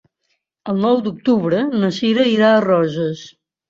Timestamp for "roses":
2.71-3.27